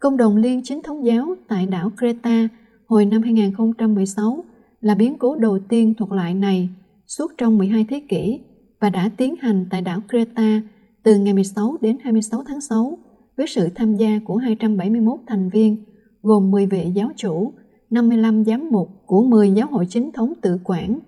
[0.00, 2.48] Công đồng liên chính thống giáo tại đảo Creta
[2.86, 4.44] hồi năm 2016
[4.80, 6.68] là biến cố đầu tiên thuộc loại này
[7.06, 8.40] suốt trong 12 thế kỷ
[8.80, 10.62] và đã tiến hành tại đảo Creta
[11.02, 12.98] từ ngày 16 đến 26 tháng 6
[13.36, 15.84] với sự tham gia của 271 thành viên
[16.22, 17.52] gồm 10 vị giáo chủ,
[17.90, 20.98] 55 giám mục của 10 giáo hội chính thống tự quản,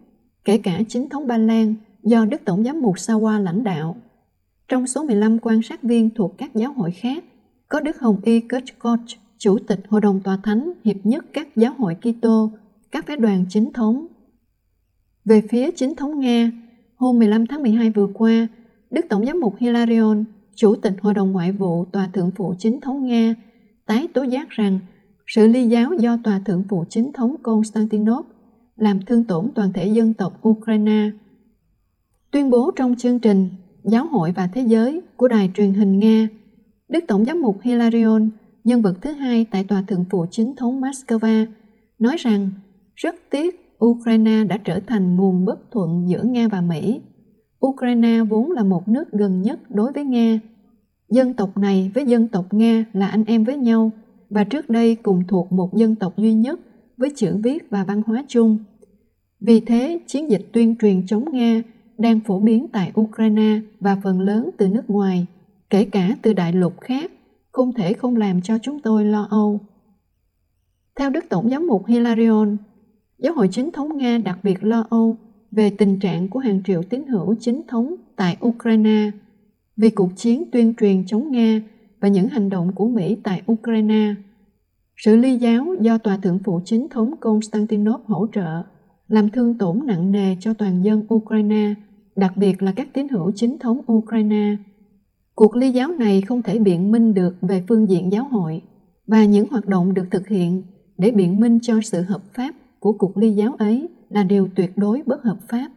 [0.44, 3.96] kể cả chính thống Ba Lan do Đức Tổng giám mục Sawa lãnh đạo.
[4.68, 7.24] Trong số 15 quan sát viên thuộc các giáo hội khác,
[7.70, 9.00] có Đức Hồng Y Kirchkoch,
[9.38, 12.50] Chủ tịch Hội đồng Tòa Thánh Hiệp nhất các giáo hội Kitô,
[12.90, 14.06] các phái đoàn chính thống.
[15.24, 16.50] Về phía chính thống Nga,
[16.96, 18.48] hôm 15 tháng 12 vừa qua,
[18.90, 22.80] Đức Tổng giám mục Hilarion, Chủ tịch Hội đồng Ngoại vụ Tòa Thượng phụ Chính
[22.80, 23.34] thống Nga,
[23.86, 24.78] tái tố giác rằng
[25.26, 28.36] sự ly giáo do Tòa Thượng phụ Chính thống Constantinople
[28.76, 31.10] làm thương tổn toàn thể dân tộc Ukraine.
[32.30, 33.48] Tuyên bố trong chương trình
[33.84, 36.28] Giáo hội và Thế giới của đài truyền hình Nga
[36.90, 38.30] Đức Tổng giám mục Hilarion,
[38.64, 41.46] nhân vật thứ hai tại Tòa Thượng phụ Chính thống Moscow,
[41.98, 42.50] nói rằng
[42.94, 47.00] Rất tiếc, Ukraine đã trở thành nguồn bất thuận giữa Nga và Mỹ.
[47.66, 50.40] Ukraine vốn là một nước gần nhất đối với Nga.
[51.10, 53.90] Dân tộc này với dân tộc Nga là anh em với nhau
[54.30, 56.60] và trước đây cùng thuộc một dân tộc duy nhất
[56.96, 58.58] với chữ viết và văn hóa chung.
[59.40, 61.62] Vì thế, chiến dịch tuyên truyền chống Nga
[61.98, 65.26] đang phổ biến tại Ukraine và phần lớn từ nước ngoài,
[65.70, 67.10] kể cả từ đại lục khác,
[67.52, 69.60] không thể không làm cho chúng tôi lo âu.
[70.96, 72.56] Theo Đức Tổng giám mục Hilarion,
[73.18, 75.16] Giáo hội chính thống Nga đặc biệt lo âu
[75.50, 79.10] về tình trạng của hàng triệu tín hữu chính thống tại Ukraine
[79.76, 81.60] vì cuộc chiến tuyên truyền chống Nga
[82.00, 84.14] và những hành động của Mỹ tại Ukraine.
[84.96, 88.62] Sự ly giáo do Tòa Thượng phụ chính thống Constantinople hỗ trợ
[89.08, 91.74] làm thương tổn nặng nề cho toàn dân Ukraine,
[92.16, 94.56] đặc biệt là các tín hữu chính thống Ukraine.
[95.34, 98.62] Cuộc ly giáo này không thể biện minh được về phương diện giáo hội
[99.06, 100.62] và những hoạt động được thực hiện
[100.98, 104.70] để biện minh cho sự hợp pháp của cuộc ly giáo ấy là điều tuyệt
[104.76, 105.68] đối bất hợp pháp.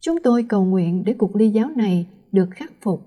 [0.00, 3.00] Chúng tôi cầu nguyện để cuộc ly giáo này được khắc phục,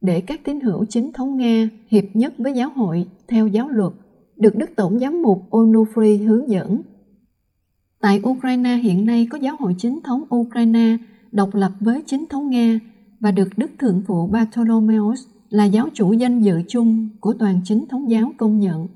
[0.00, 3.92] để các tín hữu chính thống Nga hiệp nhất với giáo hội theo giáo luật,
[4.36, 6.80] được Đức Tổng giám mục Onufri hướng dẫn.
[8.00, 10.96] Tại Ukraine hiện nay có giáo hội chính thống Ukraine
[11.32, 12.78] độc lập với chính thống Nga
[13.20, 17.86] và được Đức Thượng phụ Bartholomeus là giáo chủ danh dự chung của toàn chính
[17.88, 18.88] thống giáo công nhận.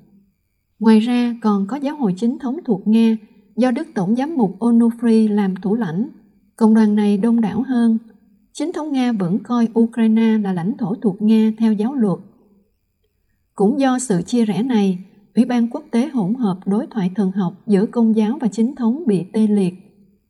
[0.79, 3.17] Ngoài ra còn có giáo hội chính thống thuộc Nga
[3.57, 6.09] do Đức Tổng giám mục Onufri làm thủ lãnh.
[6.57, 7.99] Cộng đoàn này đông đảo hơn.
[8.53, 12.19] Chính thống Nga vẫn coi Ukraine là lãnh thổ thuộc Nga theo giáo luật.
[13.55, 14.99] Cũng do sự chia rẽ này,
[15.35, 18.75] Ủy ban quốc tế hỗn hợp đối thoại thần học giữa công giáo và chính
[18.75, 19.75] thống bị tê liệt.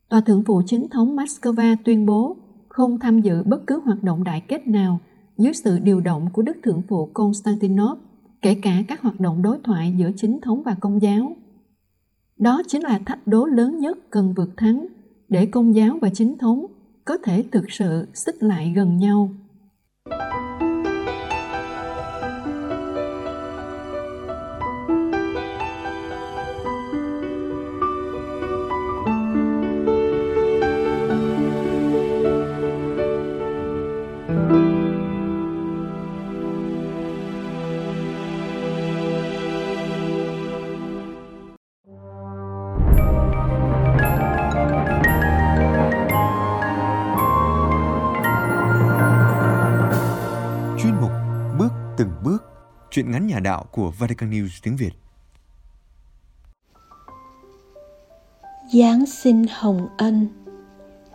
[0.09, 2.37] Tòa thượng phụ chính thống Moscow tuyên bố
[2.73, 4.99] không tham dự bất cứ hoạt động đại kết nào
[5.37, 8.05] dưới sự điều động của Đức Thượng phụ Constantinople,
[8.41, 11.35] kể cả các hoạt động đối thoại giữa chính thống và công giáo.
[12.37, 14.87] Đó chính là thách đố lớn nhất cần vượt thắng
[15.29, 16.65] để công giáo và chính thống
[17.05, 19.29] có thể thực sự xích lại gần nhau.
[53.03, 54.91] Truyện ngắn nhà đạo của Vatican News tiếng Việt.
[58.73, 60.27] Giáng sinh Hồng Ân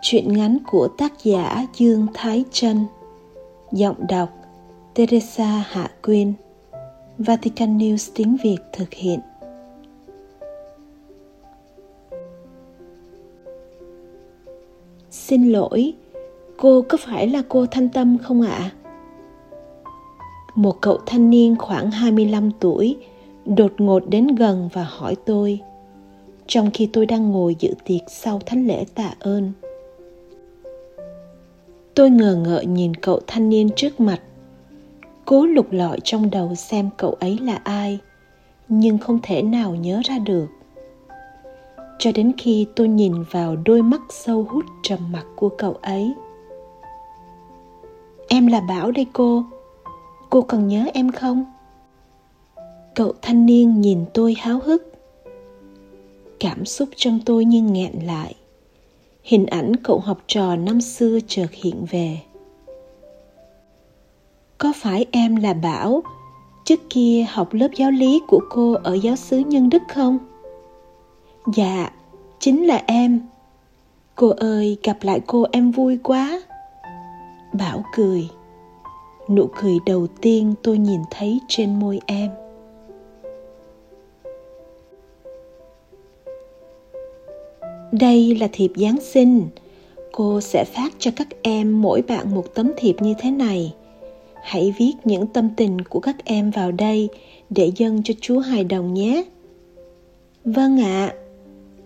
[0.03, 2.87] Chuyện ngắn của tác giả Dương Thái Trân
[3.73, 4.29] Giọng đọc
[4.95, 6.33] Teresa Hạ Quyên
[7.19, 9.21] Vatican News tiếng Việt thực hiện
[15.11, 15.95] Xin lỗi,
[16.57, 18.57] cô có phải là cô Thanh Tâm không ạ?
[18.59, 18.78] À?
[20.59, 22.97] Một cậu thanh niên khoảng 25 tuổi
[23.45, 25.61] đột ngột đến gần và hỏi tôi
[26.47, 29.53] trong khi tôi đang ngồi dự tiệc sau thánh lễ tạ ơn.
[31.95, 34.21] Tôi ngờ ngợ nhìn cậu thanh niên trước mặt,
[35.25, 37.99] cố lục lọi trong đầu xem cậu ấy là ai,
[38.69, 40.47] nhưng không thể nào nhớ ra được.
[41.99, 46.15] Cho đến khi tôi nhìn vào đôi mắt sâu hút trầm mặc của cậu ấy.
[48.29, 49.45] Em là Bảo đây cô,
[50.31, 51.45] cô còn nhớ em không?
[52.95, 54.93] Cậu thanh niên nhìn tôi háo hức.
[56.41, 58.35] Cảm xúc trong tôi như nghẹn lại.
[59.23, 62.19] Hình ảnh cậu học trò năm xưa chợt hiện về.
[64.59, 66.03] Có phải em là bảo,
[66.65, 70.19] trước kia học lớp giáo lý của cô ở giáo xứ nhân đức không?
[71.55, 71.91] Dạ
[72.39, 73.21] chính là em.
[74.15, 76.43] Cô ơi, gặp lại cô em vui quá.
[77.53, 78.29] Bảo cười
[79.29, 82.31] nụ cười đầu tiên tôi nhìn thấy trên môi em.
[87.93, 89.49] Đây là thiệp giáng sinh.
[90.13, 93.75] Cô sẽ phát cho các em mỗi bạn một tấm thiệp như thế này.
[94.43, 97.09] Hãy viết những tâm tình của các em vào đây
[97.51, 99.25] để dâng cho chúa hài đồng nhé.
[100.45, 101.07] Vâng ạ.
[101.07, 101.15] À,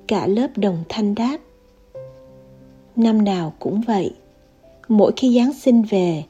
[0.07, 1.39] cả lớp đồng thanh đáp.
[2.97, 4.11] Năm nào cũng vậy.
[4.89, 6.25] Mỗi khi giáng sinh về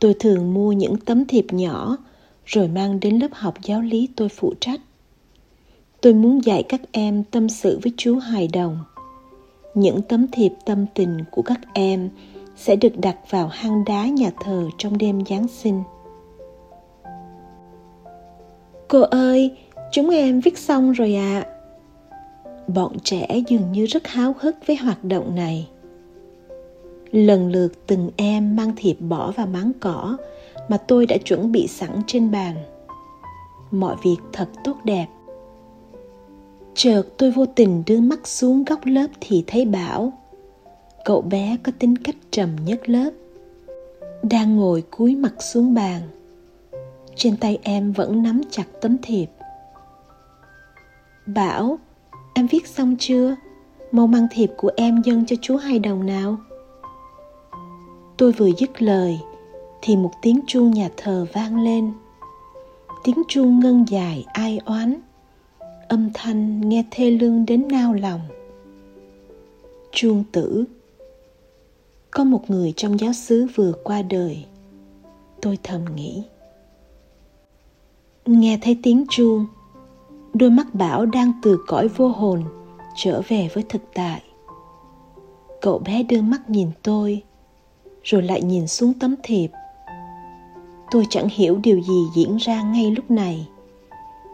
[0.00, 1.96] tôi thường mua những tấm thiệp nhỏ,
[2.44, 4.80] rồi mang đến lớp học giáo lý tôi phụ trách.
[6.00, 8.78] Tôi muốn dạy các em tâm sự với chú hài đồng.
[9.74, 12.10] Những tấm thiệp tâm tình của các em
[12.56, 15.82] sẽ được đặt vào hang đá nhà thờ trong đêm giáng sinh.
[18.88, 19.56] Cô ơi,
[19.92, 21.44] chúng em viết xong rồi ạ.
[21.46, 21.50] À.
[22.66, 25.68] bọn trẻ dường như rất háo hức với hoạt động này
[27.12, 30.16] lần lượt từng em mang thiệp bỏ vào máng cỏ
[30.68, 32.54] mà tôi đã chuẩn bị sẵn trên bàn.
[33.70, 35.06] Mọi việc thật tốt đẹp.
[36.74, 40.12] Chợt tôi vô tình đưa mắt xuống góc lớp thì thấy bảo.
[41.04, 43.10] Cậu bé có tính cách trầm nhất lớp,
[44.22, 46.02] đang ngồi cúi mặt xuống bàn.
[47.16, 49.26] Trên tay em vẫn nắm chặt tấm thiệp.
[51.26, 51.78] Bảo,
[52.34, 53.36] em viết xong chưa?
[53.92, 56.38] Mau mang thiệp của em dâng cho chú hai đồng nào
[58.20, 59.20] tôi vừa dứt lời,
[59.82, 61.92] thì một tiếng chuông nhà thờ vang lên.
[63.04, 65.00] Tiếng chuông ngân dài, ai oán.
[65.88, 68.20] Âm thanh nghe thê lương đến nao lòng.
[69.92, 70.64] Chuông tử.
[72.10, 74.44] Có một người trong giáo xứ vừa qua đời.
[75.42, 76.22] Tôi thầm nghĩ.
[78.26, 79.46] Nghe thấy tiếng chuông,
[80.34, 82.44] đôi mắt bảo đang từ cõi vô hồn
[82.96, 84.22] trở về với thực tại.
[85.60, 87.22] Cậu bé đưa mắt nhìn tôi
[88.02, 89.50] rồi lại nhìn xuống tấm thiệp.
[90.90, 93.46] Tôi chẳng hiểu điều gì diễn ra ngay lúc này.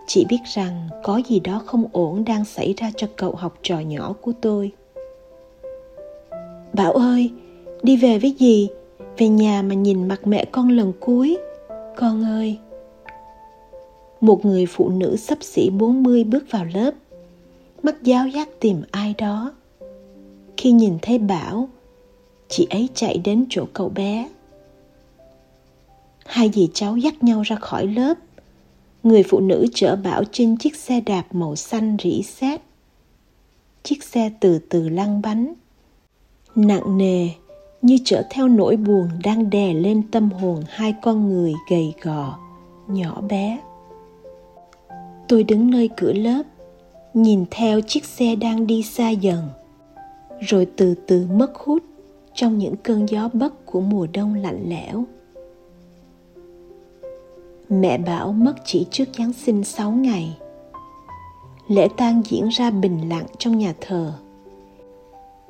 [0.07, 3.79] Chỉ biết rằng có gì đó không ổn đang xảy ra cho cậu học trò
[3.79, 4.73] nhỏ của tôi.
[6.73, 7.31] Bảo ơi,
[7.83, 8.69] đi về với gì
[9.19, 11.39] về nhà mà nhìn mặt mẹ con lần cuối.
[11.97, 12.59] Con ơi.
[14.21, 16.95] Một người phụ nữ sắp xỉ 40 bước vào lớp,
[17.83, 19.55] mắt giáo giác tìm ai đó.
[20.57, 21.69] Khi nhìn thấy bảo
[22.49, 24.29] chị ấy chạy đến chỗ cậu bé.
[26.27, 28.15] Hai dì cháu dắt nhau ra khỏi lớp.
[29.03, 32.61] Người phụ nữ chở bảo trên chiếc xe đạp màu xanh rỉ sét.
[33.83, 35.55] Chiếc xe từ từ lăn bánh.
[36.55, 37.29] Nặng nề,
[37.83, 42.39] như chở theo nỗi buồn đang đè lên tâm hồn hai con người gầy gò,
[42.89, 43.61] nhỏ bé.
[45.29, 46.43] Tôi đứng nơi cửa lớp,
[47.15, 49.49] nhìn theo chiếc xe đang đi xa dần,
[50.41, 51.83] rồi từ từ mất hút
[52.37, 55.05] trong những cơn gió bất của mùa đông lạnh lẽo.
[57.69, 60.39] Mẹ bảo mất chỉ trước giáng sinh 6 ngày.
[61.69, 64.13] Lễ tang diễn ra bình lặng trong nhà thờ.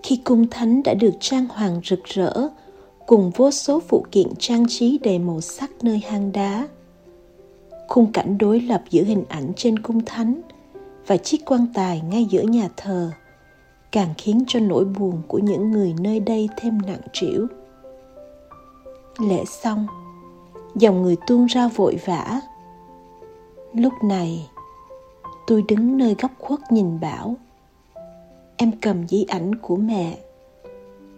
[0.03, 2.49] Khi cung thánh đã được trang hoàng rực rỡ,
[3.07, 6.69] cùng vô số phụ kiện trang trí đầy màu sắc nơi hang đá,
[7.89, 10.41] khung cảnh đối lập giữa hình ảnh trên cung thánh
[11.07, 13.11] và chiếc quan tài ngay giữa nhà thờ
[13.97, 17.47] càng khiến cho nỗi buồn của những người nơi đây thêm nặng trĩu.
[19.19, 19.87] Lễ xong,
[20.75, 22.41] dòng người tuôn ra vội vã.
[23.73, 24.49] Lúc này,
[25.47, 27.35] tôi đứng nơi góc khuất nhìn bảo,
[28.57, 30.19] em cầm di ảnh của mẹ.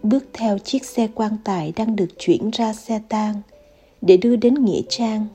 [0.02, 3.34] Bước theo chiếc xe quan tài đang được chuyển ra xe tang
[4.00, 5.26] để đưa đến nghĩa trang.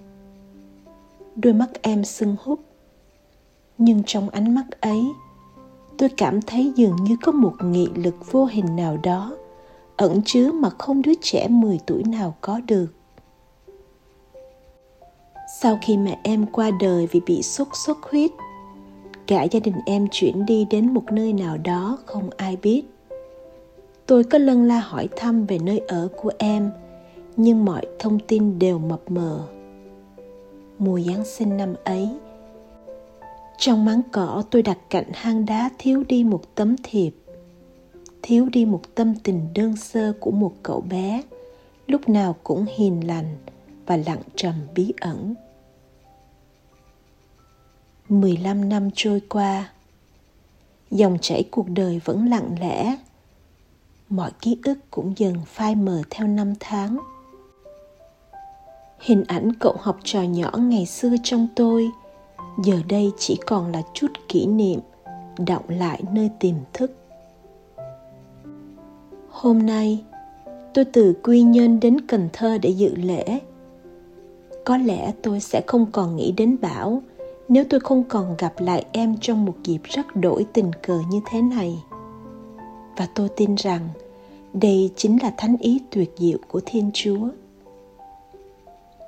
[1.35, 2.59] Đôi mắt em sưng húp,
[3.77, 5.03] nhưng trong ánh mắt ấy
[5.97, 9.37] tôi cảm thấy dường như có một nghị lực vô hình nào đó
[9.97, 12.87] ẩn chứa mà không đứa trẻ 10 tuổi nào có được.
[15.61, 18.31] Sau khi mẹ em qua đời vì bị sốt xuất huyết,
[19.27, 22.83] cả gia đình em chuyển đi đến một nơi nào đó không ai biết.
[24.05, 26.71] Tôi có lân la hỏi thăm về nơi ở của em,
[27.35, 29.47] nhưng mọi thông tin đều mập mờ.
[30.79, 32.09] Mùa Giáng sinh năm ấy,
[33.57, 37.11] trong máng cỏ tôi đặt cạnh hang đá thiếu đi một tấm thiệp,
[38.21, 41.21] thiếu đi một tâm tình đơn sơ của một cậu bé,
[41.87, 43.37] lúc nào cũng hiền lành
[43.85, 45.35] và lặng trầm bí ẩn.
[48.09, 49.69] 15 năm trôi qua,
[50.91, 52.97] dòng chảy cuộc đời vẫn lặng lẽ,
[54.09, 56.97] mọi ký ức cũng dần phai mờ theo năm tháng.
[58.99, 61.91] Hình ảnh cậu học trò nhỏ ngày xưa trong tôi
[62.57, 64.79] giờ đây chỉ còn là chút kỷ niệm,
[65.47, 66.91] đọng lại nơi tiềm thức.
[69.29, 70.03] Hôm nay,
[70.73, 73.39] tôi từ quy nhơn đến cần thơ để dự lễ.
[74.65, 77.01] Có lẽ tôi sẽ không còn nghĩ đến bảo
[77.49, 81.21] nếu tôi không còn gặp lại em trong một dịp rất đổi tình cờ như
[81.31, 81.83] thế này.
[82.97, 83.89] Và tôi tin rằng
[84.53, 87.29] đây chính là thánh ý tuyệt diệu của thiên chúa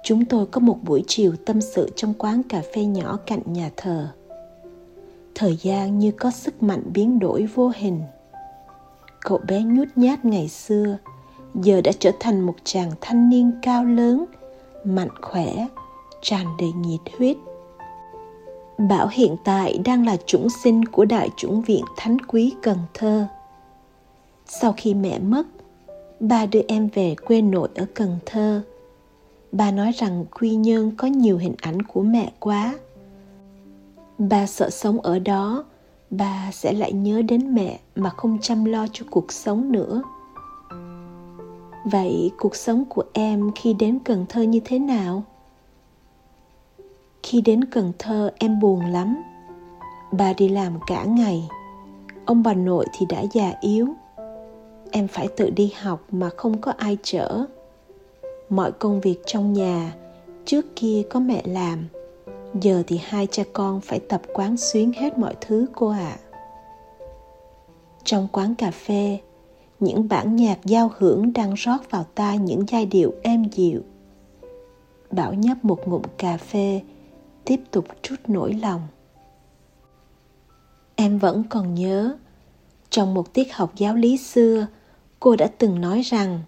[0.05, 3.69] chúng tôi có một buổi chiều tâm sự trong quán cà phê nhỏ cạnh nhà
[3.77, 4.07] thờ.
[5.35, 8.01] Thời gian như có sức mạnh biến đổi vô hình.
[9.21, 10.97] Cậu bé nhút nhát ngày xưa,
[11.55, 14.25] giờ đã trở thành một chàng thanh niên cao lớn,
[14.83, 15.67] mạnh khỏe,
[16.21, 17.37] tràn đầy nhiệt huyết.
[18.77, 23.25] Bảo hiện tại đang là chủng sinh của đại chủng viện thánh quý cần thơ.
[24.45, 25.47] Sau khi mẹ mất,
[26.19, 28.61] ba đưa em về quê nội ở cần thơ.
[29.57, 32.75] Ba nói rằng Quy Nhơn có nhiều hình ảnh của mẹ quá.
[34.17, 35.65] Ba sợ sống ở đó,
[36.09, 40.01] bà sẽ lại nhớ đến mẹ mà không chăm lo cho cuộc sống nữa.
[41.85, 45.23] Vậy cuộc sống của em khi đến cần thơ như thế nào?
[47.23, 49.17] Khi đến cần thơ em buồn lắm.
[50.11, 51.49] Bà đi làm cả ngày.
[52.25, 53.87] Ông bà nội thì đã già yếu.
[54.91, 57.45] Em phải tự đi học mà không có ai chở
[58.49, 59.95] mọi công việc trong nhà
[60.45, 61.87] trước kia có mẹ làm.
[62.61, 66.17] Giờ thì hai cha con phải tập quán xuyến hết mọi thứ cô ạ.
[66.17, 66.19] À.
[68.03, 69.19] trong quán cà phê,
[69.79, 73.81] những bản nhạc giao hưởng đang rót vào tai những giai điệu êm dịu.
[75.11, 76.81] Bảo nhấp một ngụm cà phê,
[77.45, 78.81] tiếp tục trút nỗi lòng.
[80.95, 82.17] Em vẫn còn nhớ,
[82.89, 84.67] trong một tiết học giáo lý xưa,
[85.19, 86.41] cô đã từng nói rằng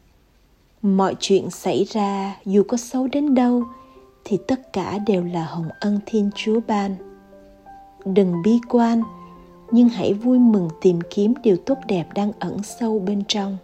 [0.81, 3.63] mọi chuyện xảy ra, dù có xấu đến đâu,
[4.23, 6.95] thì tất cả đều là hồng ân thiên chúa ban.
[8.05, 9.03] Đừng bi quan,
[9.71, 13.57] nhưng hãy vui mừng tìm kiếm điều tốt đẹp đang ẩn sâu bên trong.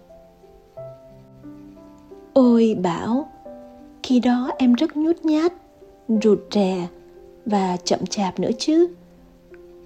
[2.33, 3.27] Ôi bảo
[4.03, 5.53] khi đó em rất nhút nhát,
[6.07, 6.87] rụt rè
[7.45, 8.87] và chậm chạp nữa chứ.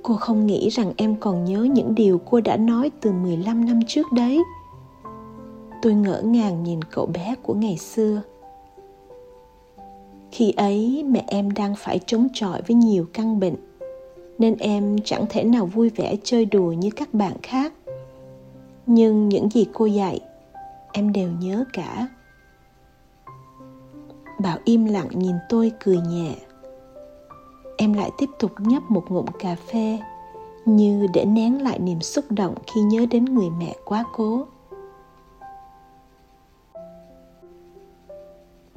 [0.04, 3.80] Cô không nghĩ rằng em còn nhớ những điều cô đã nói từ 15 năm
[3.88, 4.44] trước đấy
[5.82, 8.22] tôi ngỡ ngàng nhìn cậu bé của ngày xưa.
[10.32, 13.56] Khi ấy mẹ em đang phải chống chọi với nhiều căn bệnh,
[14.38, 17.74] nên em chẳng thể nào vui vẻ chơi đùa như các bạn khác.
[18.86, 20.20] Nhưng những gì cô dạy,
[20.94, 22.08] em đều nhớ cả.
[24.40, 26.36] Bảo im lặng nhìn tôi cười nhẹ.
[27.78, 30.00] Em lại tiếp tục nhấp một ngụm cà phê,
[30.66, 34.46] như để nén lại niềm xúc động khi nhớ đến người mẹ quá cố.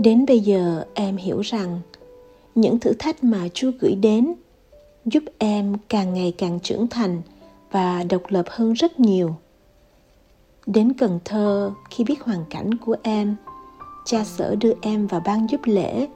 [0.03, 1.81] Đến bây giờ em hiểu rằng
[2.55, 4.35] những thử thách mà chúa gửi đến
[5.05, 7.23] giúp em càng ngày càng trưởng thành
[7.71, 9.35] và độc lập hơn rất nhiều.
[10.67, 13.37] Đến cần thơ, khi biết hoàn cảnh của em,
[14.05, 16.09] cha sở đưa em vào ban giúp lễ.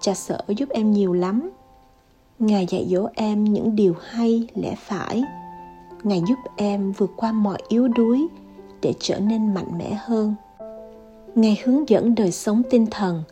[0.00, 1.50] Cha sở giúp em nhiều lắm.
[2.38, 5.22] Ngài dạy dỗ em những điều hay, lẽ phải.
[6.02, 8.26] Ngài giúp em vượt qua mọi yếu đuối
[8.82, 10.34] để trở nên mạnh mẽ hơn
[11.40, 13.22] ngài hướng dẫn đời sống tinh thần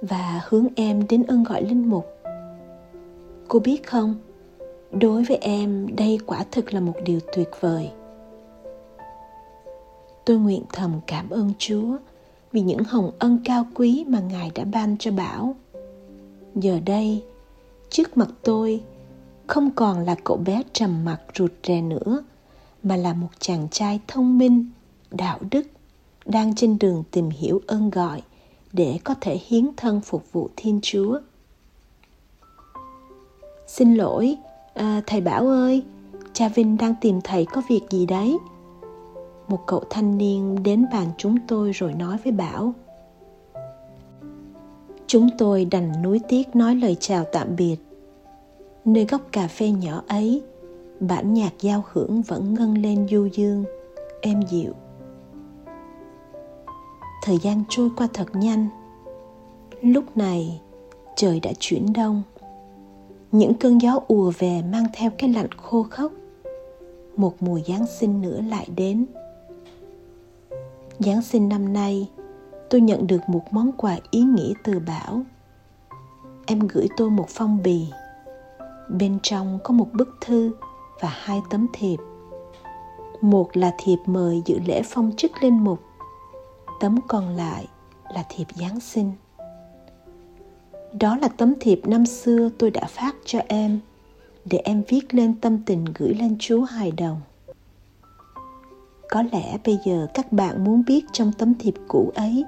[0.00, 2.06] và hướng em đến ơn gọi linh mục.
[3.48, 4.14] Cô biết không?
[4.92, 7.90] Đối với em, đây quả thực là một điều tuyệt vời.
[10.24, 11.96] Tôi nguyện thầm cảm ơn chúa
[12.52, 15.56] vì những hồng ân cao quý mà ngài đã ban cho bảo.
[16.54, 17.22] Giờ đây,
[17.90, 18.80] trước mặt tôi
[19.46, 22.24] không còn là cậu bé trầm mặc rụt rè nữa,
[22.82, 24.66] mà là một chàng trai thông minh,
[25.10, 25.62] đạo đức
[26.26, 28.22] đang trên đường tìm hiểu ơn gọi
[28.72, 31.20] để có thể hiến thân phục vụ thiên chúa.
[33.66, 34.36] Xin lỗi
[34.74, 35.82] à, thầy bảo ơi
[36.32, 38.38] cha vinh đang tìm thầy có việc gì đấy.
[39.48, 42.74] Một cậu thanh niên đến bàn chúng tôi rồi nói với bảo.
[45.06, 47.76] Chúng tôi đành nuối tiếc nói lời chào tạm biệt.
[48.84, 50.42] Nơi góc cà phê nhỏ ấy
[51.00, 53.64] bản nhạc giao hưởng vẫn ngân lên du dương
[54.20, 54.72] êm dịu
[57.22, 58.68] thời gian trôi qua thật nhanh.
[59.82, 60.60] Lúc này,
[61.16, 62.22] trời đã chuyển đông.
[63.32, 66.12] Những cơn gió ùa về mang theo cái lạnh khô khốc.
[67.16, 69.06] Một mùa giáng sinh nữa lại đến.
[70.98, 72.10] Giáng sinh năm nay,
[72.70, 75.22] tôi nhận được một món quà ý nghĩa từ bảo.
[76.46, 77.86] Em gửi tôi một phong bì.
[78.88, 80.52] Bên trong có một bức thư
[81.00, 81.98] và hai tấm thiệp.
[83.20, 85.80] Một là thiệp mời dự lễ phong chức linh mục
[86.82, 87.66] tấm còn lại
[88.14, 89.12] là thiệp giáng sinh.
[91.00, 93.80] Đó là tấm thiệp năm xưa tôi đã phát cho em,
[94.44, 97.20] để em viết lên tâm tình gửi lên chúa hài đồng.
[99.10, 102.44] Có lẽ bây giờ các bạn muốn biết trong tấm thiệp cũ ấy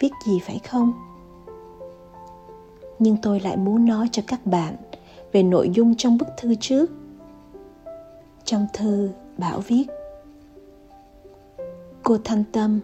[0.00, 0.92] viết gì phải không?
[2.98, 4.76] Nhưng tôi lại muốn nói cho các bạn
[5.32, 6.90] về nội dung trong bức thư trước.
[8.44, 9.86] Trong thư bảo viết,
[12.02, 12.80] cô thanh tâm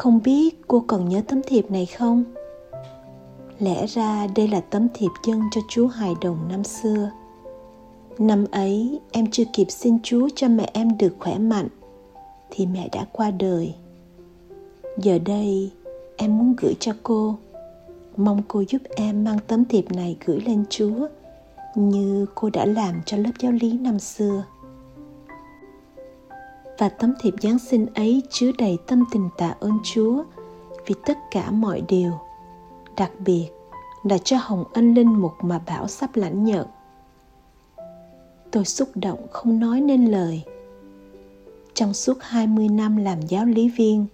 [0.00, 2.24] không biết cô còn nhớ tấm thiệp này không?
[3.58, 7.10] Lẽ ra đây là tấm thiệp dâng cho chú hài đồng năm xưa.
[8.18, 11.68] Năm ấy, em chưa kịp xin chúa cho mẹ em được khỏe mạnh,
[12.50, 13.74] thì mẹ đã qua đời.
[14.96, 15.70] Giờ đây,
[16.16, 17.36] em muốn gửi cho cô.
[18.16, 21.08] Mong cô giúp em mang tấm thiệp này gửi lên chúa,
[21.74, 24.44] như cô đã làm cho lớp giáo lý năm xưa
[26.80, 30.24] và tấm thiệp Giáng sinh ấy chứa đầy tâm tình tạ ơn Chúa
[30.86, 32.12] vì tất cả mọi điều,
[32.96, 33.48] đặc biệt
[34.02, 36.66] là cho Hồng Ân Linh Mục mà Bảo sắp lãnh nhận.
[38.50, 40.42] Tôi xúc động không nói nên lời.
[41.74, 44.06] Trong suốt 20 năm làm giáo lý viên,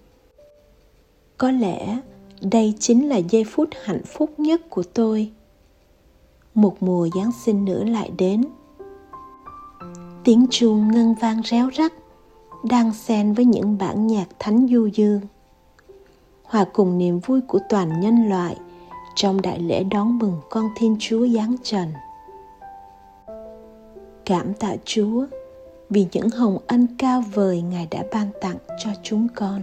[1.38, 2.00] có lẽ
[2.40, 5.32] đây chính là giây phút hạnh phúc nhất của tôi.
[6.54, 8.44] Một mùa Giáng sinh nữa lại đến.
[10.24, 11.92] Tiếng chuông ngân vang réo rắt,
[12.68, 15.20] đang xen với những bản nhạc thánh du dương.
[16.44, 18.56] Hòa cùng niềm vui của toàn nhân loại
[19.14, 21.92] trong đại lễ đón mừng con Thiên Chúa giáng trần.
[24.24, 25.26] Cảm tạ Chúa
[25.90, 29.62] vì những hồng ân cao vời Ngài đã ban tặng cho chúng con.